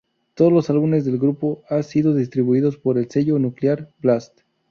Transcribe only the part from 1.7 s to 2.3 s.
sido